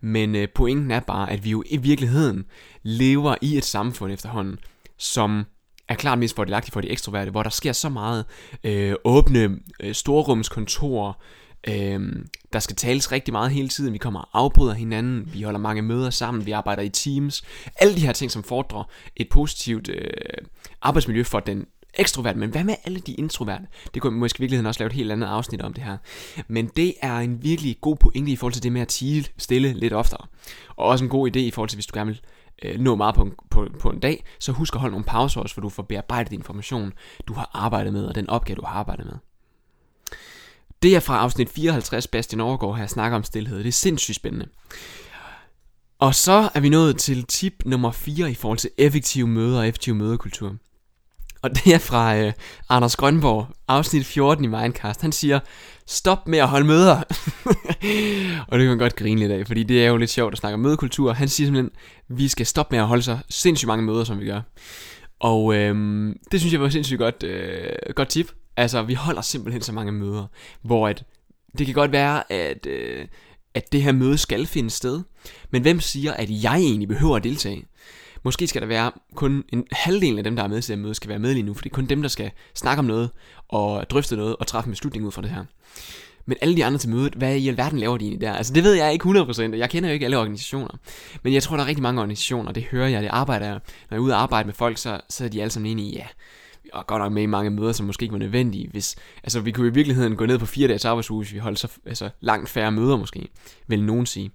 Men 0.00 0.34
øh, 0.34 0.48
pointen 0.54 0.90
er 0.90 1.00
bare, 1.00 1.30
at 1.30 1.44
vi 1.44 1.50
jo 1.50 1.62
i 1.66 1.76
virkeligheden 1.76 2.44
lever 2.82 3.34
i 3.40 3.56
et 3.56 3.64
samfund 3.64 4.12
efterhånden, 4.12 4.58
som 4.98 5.44
er 5.88 5.94
klart 5.94 6.18
mest 6.18 6.36
fordelagtigt 6.36 6.72
for 6.72 6.80
de 6.80 6.90
ekstroverte, 6.90 7.30
hvor 7.30 7.42
der 7.42 7.50
sker 7.50 7.72
så 7.72 7.88
meget 7.88 8.24
øh, 8.64 8.94
åbne 9.04 9.58
øh, 9.80 9.94
storrumskontorer, 9.94 11.12
Øh, 11.68 12.00
der 12.52 12.58
skal 12.58 12.76
tales 12.76 13.12
rigtig 13.12 13.32
meget 13.32 13.50
hele 13.50 13.68
tiden. 13.68 13.92
Vi 13.92 13.98
kommer 13.98 14.20
og 14.20 14.28
afbryder 14.32 14.74
hinanden. 14.74 15.30
Vi 15.32 15.42
holder 15.42 15.60
mange 15.60 15.82
møder 15.82 16.10
sammen. 16.10 16.46
Vi 16.46 16.50
arbejder 16.50 16.82
i 16.82 16.88
teams. 16.88 17.42
Alle 17.76 17.94
de 17.94 18.06
her 18.06 18.12
ting, 18.12 18.30
som 18.30 18.44
fordrer 18.44 18.84
et 19.16 19.28
positivt 19.28 19.88
øh, 19.88 20.10
arbejdsmiljø 20.82 21.22
for 21.22 21.40
den 21.40 21.66
ekstrovert. 21.94 22.36
Men 22.36 22.50
hvad 22.50 22.64
med 22.64 22.74
alle 22.84 23.00
de 23.00 23.12
introverte? 23.12 23.66
Det 23.94 24.02
kunne 24.02 24.18
måske 24.18 24.40
i 24.40 24.42
virkeligheden 24.42 24.66
også 24.66 24.80
lave 24.80 24.86
et 24.86 24.92
helt 24.92 25.12
andet 25.12 25.26
afsnit 25.26 25.62
om 25.62 25.72
det 25.72 25.84
her. 25.84 25.96
Men 26.48 26.66
det 26.76 26.94
er 27.02 27.18
en 27.18 27.42
virkelig 27.42 27.78
god 27.80 27.96
pointe 27.96 28.32
i 28.32 28.36
forhold 28.36 28.52
til 28.52 28.62
det 28.62 28.72
med 28.72 28.80
at 28.80 28.88
tige 28.88 29.26
stille 29.38 29.72
lidt 29.72 29.92
oftere. 29.92 30.26
Og 30.76 30.86
også 30.86 31.04
en 31.04 31.10
god 31.10 31.30
idé 31.30 31.38
i 31.38 31.50
forhold 31.50 31.68
til, 31.68 31.76
hvis 31.76 31.86
du 31.86 31.98
gerne 31.98 32.10
vil 32.10 32.20
øh, 32.62 32.80
nå 32.80 32.94
meget 32.94 33.14
på 33.14 33.22
en, 33.22 33.32
på, 33.50 33.68
på 33.80 33.90
en 33.90 34.00
dag, 34.00 34.24
så 34.40 34.52
husk 34.52 34.74
at 34.74 34.80
holde 34.80 34.92
nogle 34.92 35.04
pauser 35.04 35.40
også, 35.40 35.54
hvor 35.54 35.62
du 35.62 35.68
får 35.68 35.82
bearbejdet 35.82 36.32
information, 36.32 36.92
du 37.26 37.32
har 37.32 37.50
arbejdet 37.52 37.92
med, 37.92 38.04
og 38.04 38.14
den 38.14 38.30
opgave, 38.30 38.56
du 38.56 38.64
har 38.66 38.74
arbejdet 38.74 39.06
med. 39.06 39.14
Det 40.82 40.96
er 40.96 41.00
fra 41.00 41.18
afsnit 41.18 41.50
54, 41.50 42.06
Bastian 42.06 42.40
Overgaard 42.40 42.76
her 42.76 42.86
snakker 42.86 43.16
om 43.16 43.24
stillhed. 43.24 43.58
Det 43.58 43.68
er 43.68 43.72
sindssygt 43.72 44.16
spændende. 44.16 44.46
Og 45.98 46.14
så 46.14 46.48
er 46.54 46.60
vi 46.60 46.68
nået 46.68 46.96
til 46.98 47.24
tip 47.24 47.54
nummer 47.64 47.90
4 47.90 48.30
i 48.30 48.34
forhold 48.34 48.58
til 48.58 48.70
effektive 48.78 49.26
møder 49.26 49.58
og 49.58 49.68
effektiv 49.68 49.94
mødekultur. 49.94 50.56
Og 51.42 51.50
det 51.50 51.74
er 51.74 51.78
fra 51.78 52.16
øh, 52.16 52.32
Anders 52.68 52.96
Grønborg, 52.96 53.46
afsnit 53.68 54.06
14 54.06 54.44
i 54.44 54.46
Mindcast. 54.46 55.02
Han 55.02 55.12
siger, 55.12 55.40
stop 55.86 56.28
med 56.28 56.38
at 56.38 56.48
holde 56.48 56.66
møder. 56.66 56.96
og 58.48 58.58
det 58.58 58.60
kan 58.60 58.68
man 58.68 58.78
godt 58.78 58.96
grine 58.96 59.20
lidt 59.20 59.32
af, 59.32 59.46
fordi 59.46 59.62
det 59.62 59.84
er 59.84 59.88
jo 59.88 59.96
lidt 59.96 60.10
sjovt 60.10 60.32
at 60.32 60.38
snakke 60.38 60.54
om 60.54 60.60
mødekultur. 60.60 61.12
Han 61.12 61.28
siger 61.28 61.46
simpelthen, 61.46 61.70
vi 62.08 62.28
skal 62.28 62.46
stoppe 62.46 62.74
med 62.74 62.80
at 62.80 62.86
holde 62.86 63.02
så 63.02 63.18
sindssygt 63.28 63.66
mange 63.66 63.84
møder, 63.84 64.04
som 64.04 64.20
vi 64.20 64.26
gør. 64.26 64.40
Og 65.20 65.54
øh, 65.54 65.74
det 66.32 66.40
synes 66.40 66.52
jeg 66.52 66.60
var 66.60 66.68
sindssygt 66.68 66.98
godt, 66.98 67.22
øh, 67.22 67.72
godt 67.94 68.08
tip. 68.08 68.32
Altså, 68.58 68.82
vi 68.82 68.94
holder 68.94 69.22
simpelthen 69.22 69.62
så 69.62 69.72
mange 69.72 69.92
møder, 69.92 70.26
hvor 70.62 70.88
at, 70.88 71.04
det 71.58 71.66
kan 71.66 71.74
godt 71.74 71.92
være, 71.92 72.32
at, 72.32 72.66
øh, 72.66 73.06
at 73.54 73.72
det 73.72 73.82
her 73.82 73.92
møde 73.92 74.18
skal 74.18 74.46
finde 74.46 74.70
sted. 74.70 75.02
Men 75.50 75.62
hvem 75.62 75.80
siger, 75.80 76.12
at 76.12 76.30
jeg 76.30 76.56
egentlig 76.56 76.88
behøver 76.88 77.16
at 77.16 77.24
deltage? 77.24 77.64
Måske 78.22 78.46
skal 78.46 78.62
der 78.62 78.68
være 78.68 78.92
kun 79.14 79.44
en 79.52 79.64
halvdel 79.72 80.18
af 80.18 80.24
dem, 80.24 80.36
der 80.36 80.42
er 80.42 80.48
med 80.48 80.62
til 80.62 80.72
at 80.72 80.78
møde, 80.78 80.94
skal 80.94 81.08
være 81.08 81.18
med 81.18 81.34
lige 81.34 81.42
nu, 81.42 81.54
for 81.54 81.62
det 81.62 81.70
er 81.70 81.74
kun 81.74 81.86
dem, 81.86 82.02
der 82.02 82.08
skal 82.08 82.30
snakke 82.54 82.78
om 82.78 82.84
noget, 82.84 83.10
og 83.48 83.90
drøfte 83.90 84.16
noget, 84.16 84.36
og 84.36 84.46
træffe 84.46 84.68
en 84.68 84.72
beslutning 84.72 85.06
ud 85.06 85.12
fra 85.12 85.22
det 85.22 85.30
her. 85.30 85.44
Men 86.26 86.36
alle 86.40 86.56
de 86.56 86.64
andre 86.64 86.78
til 86.78 86.90
mødet, 86.90 87.14
hvad 87.14 87.36
i 87.36 87.48
alverden 87.48 87.78
laver 87.78 87.98
de 87.98 88.04
egentlig 88.04 88.20
der? 88.20 88.32
Altså 88.32 88.52
det 88.52 88.64
ved 88.64 88.74
jeg 88.74 88.92
ikke 88.92 89.08
100%, 89.08 89.56
jeg 89.56 89.70
kender 89.70 89.88
jo 89.88 89.92
ikke 89.92 90.04
alle 90.04 90.18
organisationer. 90.18 90.78
Men 91.22 91.32
jeg 91.32 91.42
tror, 91.42 91.56
der 91.56 91.64
er 91.64 91.68
rigtig 91.68 91.82
mange 91.82 92.00
organisationer, 92.00 92.52
det 92.52 92.62
hører 92.62 92.88
jeg, 92.88 93.02
det 93.02 93.08
arbejder 93.12 93.46
jeg. 93.46 93.54
Når 93.54 93.60
jeg 93.90 93.96
er 93.96 94.04
ude 94.04 94.14
og 94.14 94.22
arbejde 94.22 94.46
med 94.46 94.54
folk, 94.54 94.78
så, 94.78 95.00
så 95.08 95.28
de 95.28 95.40
alle 95.40 95.50
sammen 95.50 95.70
inde 95.70 95.82
i, 95.82 95.94
ja, 95.94 96.06
og 96.72 96.86
godt 96.86 97.02
nok 97.02 97.12
med 97.12 97.22
i 97.22 97.26
mange 97.26 97.50
møder, 97.50 97.72
som 97.72 97.86
måske 97.86 98.02
ikke 98.02 98.12
var 98.12 98.18
nødvendige. 98.18 98.68
Hvis, 98.70 98.96
altså, 99.22 99.40
vi 99.40 99.52
kunne 99.52 99.68
i 99.68 99.72
virkeligheden 99.72 100.16
gå 100.16 100.26
ned 100.26 100.38
på 100.38 100.46
fire 100.46 100.68
dages 100.68 100.84
arbejdsuge, 100.84 101.22
hvis 101.22 101.32
vi 101.32 101.38
holdt 101.38 101.58
så 101.58 101.68
altså, 101.86 102.10
langt 102.20 102.48
færre 102.48 102.72
møder 102.72 102.96
måske, 102.96 103.28
vil 103.66 103.82
nogen 103.84 104.06
sige. 104.06 104.30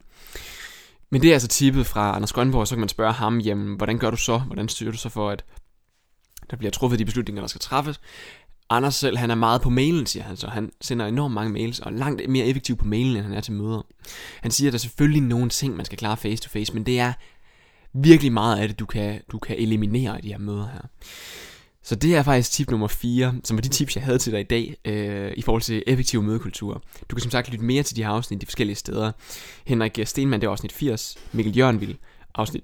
Men 1.09 1.21
det 1.21 1.29
er 1.29 1.33
altså 1.33 1.47
tippet 1.47 1.85
fra 1.85 2.15
Anders 2.15 2.33
Grønborg, 2.33 2.67
så 2.67 2.75
kan 2.75 2.79
man 2.79 2.89
spørge 2.89 3.13
ham, 3.13 3.39
jamen, 3.39 3.77
hvordan 3.77 3.97
gør 3.97 4.09
du 4.09 4.17
så? 4.17 4.37
Hvordan 4.37 4.69
styrer 4.69 4.91
du 4.91 4.97
så 4.97 5.09
for, 5.09 5.29
at 5.29 5.45
der 6.51 6.57
bliver 6.57 6.71
truffet 6.71 6.99
de 6.99 7.05
beslutninger, 7.05 7.41
der 7.41 7.47
skal 7.47 7.61
træffes? 7.61 8.01
Anders 8.69 8.95
selv, 8.95 9.17
han 9.17 9.31
er 9.31 9.35
meget 9.35 9.61
på 9.61 9.69
mailen, 9.69 10.05
siger 10.05 10.23
han 10.23 10.37
så. 10.37 10.47
Han 10.47 10.71
sender 10.81 11.05
enormt 11.05 11.33
mange 11.33 11.53
mails, 11.53 11.79
og 11.79 11.93
langt 11.93 12.29
mere 12.29 12.45
effektiv 12.45 12.75
på 12.75 12.85
mailen, 12.85 13.15
end 13.15 13.25
han 13.25 13.33
er 13.33 13.41
til 13.41 13.53
møder. 13.53 13.81
Han 14.41 14.51
siger, 14.51 14.69
at 14.69 14.71
der 14.71 14.77
er 14.77 14.79
selvfølgelig 14.79 15.21
nogle 15.21 15.49
ting, 15.49 15.75
man 15.75 15.85
skal 15.85 15.97
klare 15.97 16.17
face 16.17 16.43
to 16.43 16.49
face, 16.49 16.73
men 16.73 16.85
det 16.85 16.99
er 16.99 17.13
virkelig 17.93 18.31
meget 18.31 18.59
af 18.59 18.67
det, 18.67 18.79
du 18.79 18.85
kan, 18.85 19.21
du 19.31 19.39
kan 19.39 19.57
eliminere 19.57 20.19
i 20.19 20.21
de 20.21 20.27
her 20.27 20.37
møder 20.37 20.67
her. 20.73 20.81
Så 21.83 21.95
det 21.95 22.15
er 22.15 22.23
faktisk 22.23 22.51
tip 22.51 22.71
nummer 22.71 22.87
4, 22.87 23.35
som 23.43 23.57
var 23.57 23.61
de 23.61 23.69
tips, 23.69 23.95
jeg 23.95 24.03
havde 24.03 24.17
til 24.17 24.31
dig 24.31 24.39
i 24.39 24.43
dag, 24.43 24.75
øh, 24.85 25.31
i 25.37 25.41
forhold 25.41 25.61
til 25.61 25.83
effektiv 25.87 26.23
mødekultur. 26.23 26.83
Du 27.09 27.15
kan 27.15 27.21
som 27.21 27.31
sagt 27.31 27.49
lytte 27.49 27.65
mere 27.65 27.83
til 27.83 27.95
de 27.95 28.03
her 28.03 28.09
afsnit 28.09 28.41
de 28.41 28.45
forskellige 28.45 28.75
steder. 28.75 29.11
Henrik 29.65 29.99
Stenmann, 30.05 30.41
det 30.41 30.47
er 30.47 30.51
afsnit 30.51 30.71
80. 30.71 31.17
Mikkel 31.31 31.57
Jørgenvild, 31.57 31.95
afsnit, 32.35 32.63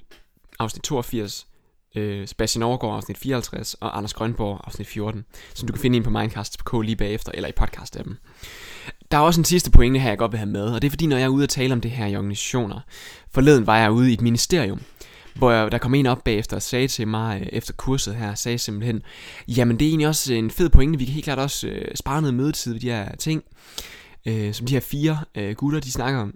afsnit 0.59 0.83
82. 0.83 1.47
øh, 1.95 2.27
Sebastian 2.27 2.63
Overgaard 2.63 2.95
afsnit 2.95 3.17
54 3.17 3.73
og 3.73 3.97
Anders 3.97 4.13
Grønborg 4.13 4.61
afsnit 4.63 4.87
14, 4.87 5.25
som 5.53 5.67
du 5.67 5.73
kan 5.73 5.81
finde 5.81 5.95
ind 5.95 6.03
på 6.03 6.09
Mindcast.k 6.09 6.73
lige 6.83 6.95
bagefter, 6.95 7.31
eller 7.33 7.49
i 7.49 7.53
podcast-appen. 7.61 8.13
Der 9.11 9.17
er 9.17 9.21
også 9.21 9.41
en 9.41 9.45
sidste 9.45 9.71
pointe 9.71 9.99
her, 9.99 10.09
jeg 10.09 10.17
godt 10.17 10.31
vil 10.31 10.39
have 10.39 10.49
med, 10.49 10.65
og 10.73 10.81
det 10.81 10.87
er 10.87 10.91
fordi, 10.91 11.05
når 11.05 11.17
jeg 11.17 11.25
er 11.25 11.29
ude 11.29 11.43
og 11.43 11.49
tale 11.49 11.73
om 11.73 11.81
det 11.81 11.91
her 11.91 12.05
i 12.05 12.15
organisationer. 12.15 12.79
Forleden 13.31 13.67
var 13.67 13.77
jeg 13.77 13.91
ude 13.91 14.09
i 14.09 14.13
et 14.13 14.21
ministerium, 14.21 14.81
hvor 15.39 15.51
jeg, 15.51 15.71
der 15.71 15.77
kom 15.77 15.93
en 15.93 16.05
op 16.05 16.23
bagefter 16.23 16.55
og 16.55 16.61
sagde 16.61 16.87
til 16.87 17.07
mig 17.07 17.41
øh, 17.41 17.47
efter 17.51 17.73
kurset 17.73 18.15
her, 18.15 18.35
sagde 18.35 18.57
simpelthen, 18.57 19.01
jamen 19.47 19.79
det 19.79 19.85
er 19.85 19.89
egentlig 19.89 20.07
også 20.07 20.33
en 20.33 20.51
fed 20.51 20.69
pointe, 20.69 20.99
vi 20.99 21.05
kan 21.05 21.13
helt 21.13 21.23
klart 21.23 21.39
også 21.39 21.67
øh, 21.67 21.95
spare 21.95 22.21
noget 22.21 22.33
mødetid 22.33 22.73
ved 22.73 22.79
de 22.79 22.89
her 22.89 23.15
ting, 23.15 23.43
øh, 24.25 24.53
som 24.53 24.67
de 24.67 24.73
her 24.73 24.79
fire 24.79 25.19
øh, 25.35 25.55
gutter, 25.55 25.79
de 25.79 25.91
snakker 25.91 26.19
om. 26.19 26.33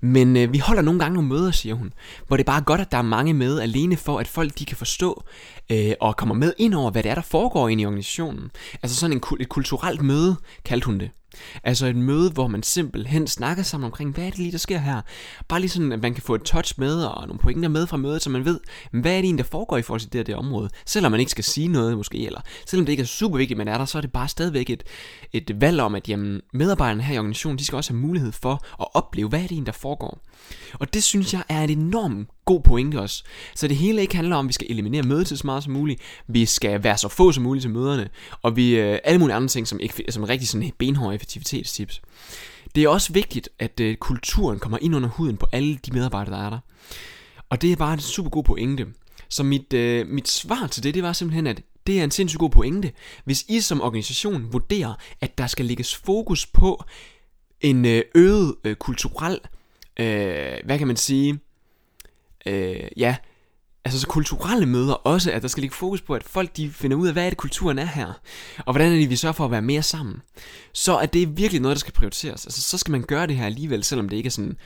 Men 0.00 0.36
øh, 0.36 0.52
vi 0.52 0.58
holder 0.58 0.82
nogle 0.82 1.00
gange 1.00 1.14
nogle 1.14 1.28
møder, 1.28 1.50
siger 1.50 1.74
hun, 1.74 1.92
hvor 2.26 2.36
det 2.36 2.42
er 2.44 2.52
bare 2.52 2.60
godt, 2.60 2.80
at 2.80 2.92
der 2.92 2.98
er 2.98 3.02
mange 3.02 3.34
med, 3.34 3.60
alene 3.60 3.96
for, 3.96 4.18
at 4.18 4.28
folk 4.28 4.58
de 4.58 4.64
kan 4.64 4.76
forstå 4.76 5.24
øh, 5.72 5.92
og 6.00 6.16
kommer 6.16 6.34
med 6.34 6.52
ind 6.58 6.74
over, 6.74 6.90
hvad 6.90 7.02
det 7.02 7.10
er, 7.10 7.14
der 7.14 7.22
foregår 7.22 7.68
ind 7.68 7.80
i 7.80 7.86
organisationen. 7.86 8.50
Altså 8.82 8.96
sådan 8.96 9.16
en, 9.16 9.22
et 9.40 9.48
kulturelt 9.48 10.02
møde, 10.02 10.36
kaldte 10.64 10.86
hun 10.86 11.00
det. 11.00 11.10
Altså 11.64 11.86
et 11.86 11.96
møde, 11.96 12.30
hvor 12.30 12.46
man 12.46 12.62
simpelthen 12.62 13.26
snakker 13.26 13.62
sammen 13.62 13.84
omkring, 13.84 14.14
hvad 14.14 14.24
er 14.24 14.30
det 14.30 14.38
lige, 14.38 14.52
der 14.52 14.58
sker 14.58 14.78
her? 14.78 15.02
Bare 15.48 15.60
lige 15.60 15.70
sådan, 15.70 15.92
at 15.92 16.02
man 16.02 16.14
kan 16.14 16.22
få 16.22 16.34
et 16.34 16.42
touch 16.42 16.74
med 16.78 17.04
og 17.04 17.26
nogle 17.26 17.40
pointer 17.40 17.68
med 17.68 17.86
fra 17.86 17.96
mødet, 17.96 18.22
så 18.22 18.30
man 18.30 18.44
ved, 18.44 18.60
hvad 18.90 19.12
er 19.12 19.16
det 19.16 19.24
egentlig, 19.24 19.44
der 19.44 19.50
foregår 19.50 19.76
i 19.76 19.82
forhold 19.82 20.00
til 20.00 20.12
det 20.12 20.18
her 20.18 20.24
det 20.24 20.34
område. 20.34 20.70
Selvom 20.86 21.12
man 21.12 21.20
ikke 21.20 21.30
skal 21.30 21.44
sige 21.44 21.68
noget 21.68 21.96
måske, 21.96 22.26
eller 22.26 22.40
selvom 22.66 22.86
det 22.86 22.92
ikke 22.92 23.00
er 23.00 23.06
super 23.06 23.38
vigtigt, 23.38 23.58
man 23.58 23.68
er 23.68 23.78
der, 23.78 23.84
så 23.84 23.98
er 23.98 24.02
det 24.02 24.12
bare 24.12 24.28
stadigvæk 24.28 24.70
et, 24.70 24.82
et 25.32 25.60
valg 25.60 25.80
om, 25.80 25.94
at 25.94 26.08
jamen, 26.08 26.40
medarbejderne 26.52 27.02
her 27.02 27.14
i 27.14 27.18
organisationen, 27.18 27.58
de 27.58 27.64
skal 27.64 27.76
også 27.76 27.92
have 27.92 28.00
mulighed 28.00 28.32
for 28.32 28.64
at 28.80 28.86
opleve, 28.94 29.28
hvad 29.28 29.38
er 29.38 29.42
det 29.42 29.52
egentlig, 29.52 29.66
der 29.66 29.78
foregår. 29.78 30.18
Og 30.72 30.94
det 30.94 31.02
synes 31.02 31.32
jeg 31.32 31.42
er 31.48 31.64
et 31.64 31.70
enormt 31.70 32.28
god 32.46 32.60
pointe 32.60 33.00
også. 33.00 33.24
Så 33.54 33.68
det 33.68 33.76
hele 33.76 34.00
ikke 34.00 34.16
handler 34.16 34.36
om, 34.36 34.46
at 34.46 34.48
vi 34.48 34.52
skal 34.52 34.66
eliminere 34.70 35.02
mødetid 35.02 35.36
så 35.36 35.46
meget 35.46 35.64
som 35.64 35.72
muligt. 35.72 36.00
Vi 36.26 36.46
skal 36.46 36.84
være 36.84 36.98
så 36.98 37.08
få 37.08 37.32
som 37.32 37.42
muligt 37.42 37.62
til 37.62 37.70
møderne. 37.70 38.08
Og 38.42 38.56
vi 38.56 38.78
øh, 38.78 38.98
alle 39.04 39.18
mulige 39.18 39.36
andre 39.36 39.48
ting, 39.48 39.68
som, 39.68 39.80
som 40.08 40.16
som 40.16 40.24
rigtig 40.24 40.48
sådan 40.48 40.72
benhårde 40.78 41.14
effektivitetstips. 41.14 42.02
Det 42.74 42.84
er 42.84 42.88
også 42.88 43.12
vigtigt, 43.12 43.48
at 43.58 43.80
øh, 43.80 43.96
kulturen 43.96 44.58
kommer 44.58 44.78
ind 44.82 44.96
under 44.96 45.08
huden 45.08 45.36
på 45.36 45.46
alle 45.52 45.76
de 45.76 45.92
medarbejdere, 45.92 46.34
der 46.34 46.46
er 46.46 46.50
der. 46.50 46.58
Og 47.50 47.62
det 47.62 47.72
er 47.72 47.76
bare 47.76 47.92
en 47.92 48.00
super 48.00 48.30
god 48.30 48.44
pointe. 48.44 48.86
Så 49.28 49.42
mit, 49.42 49.72
øh, 49.72 50.06
mit 50.06 50.28
svar 50.28 50.66
til 50.66 50.82
det, 50.82 50.94
det 50.94 51.02
var 51.02 51.12
simpelthen, 51.12 51.46
at 51.46 51.62
det 51.86 52.00
er 52.00 52.04
en 52.04 52.10
sindssygt 52.10 52.38
god 52.38 52.50
pointe. 52.50 52.92
Hvis 53.24 53.44
I 53.48 53.60
som 53.60 53.80
organisation 53.80 54.52
vurderer, 54.52 54.94
at 55.20 55.38
der 55.38 55.46
skal 55.46 55.64
lægges 55.64 55.96
fokus 55.96 56.46
på 56.46 56.84
en 57.60 57.84
øh, 57.84 58.02
øget 58.14 58.54
øh, 58.64 58.76
kulturel, 58.76 59.40
øh, 60.00 60.54
hvad 60.64 60.78
kan 60.78 60.86
man 60.86 60.96
sige, 60.96 61.38
øh, 62.46 62.88
ja, 62.96 63.16
altså 63.84 64.00
så 64.00 64.06
kulturelle 64.06 64.66
møder 64.66 64.92
også, 64.92 65.32
at 65.32 65.42
der 65.42 65.48
skal 65.48 65.60
ligge 65.60 65.76
fokus 65.76 66.02
på, 66.02 66.14
at 66.14 66.24
folk 66.24 66.56
de 66.56 66.70
finder 66.70 66.96
ud 66.96 67.06
af, 67.06 67.12
hvad 67.12 67.26
er 67.26 67.30
det 67.30 67.38
kulturen 67.38 67.78
er 67.78 67.84
her, 67.84 68.12
og 68.58 68.72
hvordan 68.72 68.92
er 68.92 68.96
det, 68.96 69.10
vi 69.10 69.16
sørger 69.16 69.32
for 69.32 69.44
at 69.44 69.50
være 69.50 69.62
mere 69.62 69.82
sammen. 69.82 70.22
Så 70.72 70.96
er 70.96 71.06
det 71.06 71.36
virkelig 71.36 71.62
noget, 71.62 71.74
der 71.74 71.80
skal 71.80 71.92
prioriteres. 71.92 72.46
Altså 72.46 72.60
så 72.60 72.78
skal 72.78 72.92
man 72.92 73.02
gøre 73.02 73.26
det 73.26 73.36
her 73.36 73.46
alligevel, 73.46 73.84
selvom 73.84 74.08
det 74.08 74.16
ikke 74.16 74.26
er 74.26 74.30
sådan 74.30 74.56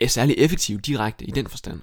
er 0.00 0.06
særlig 0.06 0.34
effektivt 0.38 0.86
direkte 0.86 1.24
i 1.24 1.30
den 1.30 1.46
forstand. 1.46 1.80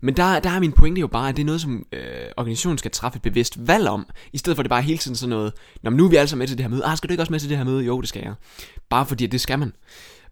Men 0.00 0.16
der, 0.16 0.40
der 0.40 0.50
er 0.50 0.60
min 0.60 0.72
pointe 0.72 1.00
jo 1.00 1.06
bare, 1.06 1.28
at 1.28 1.36
det 1.36 1.42
er 1.42 1.46
noget, 1.46 1.60
som 1.60 1.86
øh, 1.92 2.26
organisationen 2.36 2.78
skal 2.78 2.90
træffe 2.90 3.16
et 3.16 3.22
bevidst 3.22 3.68
valg 3.68 3.88
om, 3.88 4.06
i 4.32 4.38
stedet 4.38 4.56
for 4.56 4.60
at 4.60 4.64
det 4.64 4.70
bare 4.70 4.82
hele 4.82 4.98
tiden 4.98 5.16
sådan 5.16 5.30
noget, 5.30 5.52
Nå, 5.82 5.90
men 5.90 5.96
nu 5.96 6.04
er 6.04 6.08
vi 6.08 6.16
alle 6.16 6.28
sammen 6.28 6.38
med 6.38 6.48
til 6.48 6.58
det 6.58 6.64
her 6.64 6.70
møde, 6.70 6.84
ah, 6.84 6.96
skal 6.96 7.08
du 7.08 7.12
ikke 7.12 7.22
også 7.22 7.32
med 7.32 7.40
til 7.40 7.48
det 7.48 7.56
her 7.56 7.64
møde? 7.64 7.84
Jo, 7.84 8.00
det 8.00 8.08
skal 8.08 8.22
jeg. 8.24 8.34
Bare 8.90 9.06
fordi, 9.06 9.24
at 9.24 9.32
det 9.32 9.40
skal 9.40 9.58
man. 9.58 9.72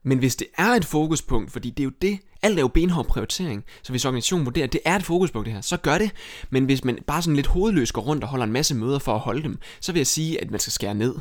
Men 0.03 0.19
hvis 0.19 0.37
det 0.37 0.47
er 0.59 0.69
et 0.69 0.85
fokuspunkt, 0.85 1.53
fordi 1.53 1.71
det 1.71 1.81
er 1.81 1.85
jo 1.85 1.93
det, 2.03 2.19
alt 2.43 2.59
er 2.59 2.61
jo 2.61 2.69
benhård 2.69 3.07
prioritering, 3.07 3.65
så 3.83 3.93
hvis 3.93 4.05
organisationen 4.05 4.47
vurderer, 4.47 4.67
at 4.67 4.73
det 4.73 4.81
er 4.85 4.97
et 4.97 5.05
fokuspunkt 5.05 5.47
det 5.47 5.55
her, 5.55 5.61
så 5.61 5.77
gør 5.77 5.99
det. 5.99 6.11
Men 6.51 6.65
hvis 6.65 6.85
man 6.85 6.99
bare 7.07 7.23
sådan 7.23 7.37
lidt 7.37 7.47
hovedløst 7.47 7.93
går 7.93 8.03
rundt 8.03 8.25
og 8.25 8.31
holder 8.31 8.45
en 8.45 8.53
masse 8.53 8.75
møder 8.75 8.99
for 8.99 9.15
at 9.15 9.21
holde 9.21 9.43
dem, 9.43 9.59
så 9.81 9.93
vil 9.93 10.01
jeg 10.01 10.07
sige, 10.07 10.41
at 10.41 10.51
man 10.51 10.61
skal 10.61 10.73
skære 10.73 10.95
ned. 10.95 11.15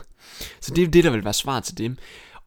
Så 0.60 0.74
det 0.74 0.84
er 0.84 0.88
det, 0.88 1.04
der 1.04 1.10
vil 1.10 1.24
være 1.24 1.34
svaret 1.34 1.64
til 1.64 1.78
det. 1.78 1.98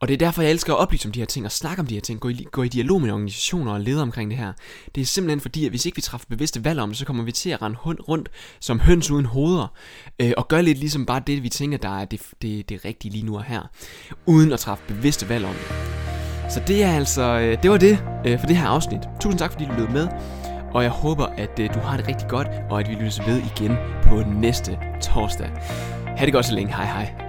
Og 0.01 0.09
det 0.09 0.15
er 0.15 0.19
derfor, 0.19 0.43
jeg 0.43 0.51
elsker 0.51 0.75
at 0.75 0.79
oplyse 0.79 1.09
om 1.09 1.13
de 1.13 1.19
her 1.19 1.27
ting 1.27 1.47
og 1.47 1.53
snakke 1.53 1.81
om 1.81 1.87
de 1.87 1.95
her 1.95 2.01
ting, 2.01 2.21
gå 2.21 2.29
i, 2.29 2.47
gå 2.53 2.63
i 2.63 2.69
dialog 2.69 3.03
med 3.03 3.11
organisationer 3.11 3.73
og 3.73 3.81
ledere 3.81 4.03
omkring 4.03 4.31
det 4.31 4.39
her. 4.39 4.53
Det 4.95 5.01
er 5.01 5.05
simpelthen 5.05 5.41
fordi, 5.41 5.65
at 5.65 5.71
hvis 5.71 5.87
ikke 5.87 5.97
vi 5.97 6.03
træffer 6.03 6.27
bevidste 6.29 6.65
valg 6.65 6.81
om 6.81 6.89
det, 6.89 6.99
så 6.99 7.05
kommer 7.07 7.25
vi 7.25 7.33
til 7.33 7.51
at 7.51 7.63
rende 7.63 7.79
rundt 7.79 8.29
som 8.61 8.81
høns 8.81 9.11
uden 9.11 9.27
hoveder, 9.27 9.67
øh, 10.21 10.33
og 10.37 10.49
gøre 10.49 10.63
lidt 10.63 10.79
ligesom 10.79 11.07
bare 11.07 11.23
det, 11.27 11.43
vi 11.43 11.49
tænker, 11.49 11.79
der 11.79 11.99
er 11.99 12.05
det, 12.05 12.21
det, 12.43 12.69
det 12.69 12.85
rigtige 12.85 13.13
lige 13.13 13.27
nu 13.27 13.37
og 13.37 13.45
her, 13.45 13.63
uden 14.27 14.53
at 14.53 14.61
træffe 14.61 14.85
bevidste 14.89 15.29
valg 15.29 15.45
om 15.45 15.55
det. 15.55 15.94
Så 16.49 16.61
det 16.67 16.85
er 16.85 16.93
altså, 16.93 17.23
øh, 17.23 17.63
det 17.63 17.71
var 17.71 17.77
det 17.77 17.99
øh, 18.27 18.39
for 18.39 18.47
det 18.47 18.57
her 18.57 18.69
afsnit. 18.69 19.09
Tusind 19.21 19.39
tak 19.39 19.53
fordi 19.53 19.65
du 19.65 19.73
lød 19.79 19.89
med, 19.89 20.09
og 20.75 20.83
jeg 20.83 20.91
håber 20.91 21.27
at 21.27 21.59
øh, 21.61 21.75
du 21.75 21.79
har 21.79 21.97
det 21.97 22.09
rigtig 22.09 22.29
godt, 22.29 22.49
og 22.71 22.81
at 22.81 22.89
vi 22.89 22.95
lyttes 22.95 23.27
ved 23.27 23.43
igen 23.57 23.77
på 24.03 24.23
næste 24.41 24.79
torsdag. 25.03 25.51
Ha' 26.17 26.25
det 26.25 26.33
godt 26.33 26.47
så 26.47 26.55
længe. 26.55 26.75
Hej 26.75 26.85
hej. 26.85 27.24